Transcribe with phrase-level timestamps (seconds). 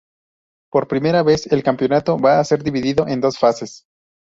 [0.71, 3.85] Por primera vez el campeonato va a ser dividido en dos fases.